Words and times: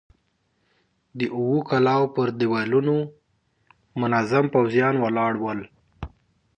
د 1.19 1.21
اوو 1.37 1.57
کلاوو 1.69 2.13
پر 2.15 2.27
دېوالونو 2.39 2.95
منظم 4.01 4.45
پوځيان 4.55 4.95
ولاړ 5.03 5.33
ول. 5.43 5.59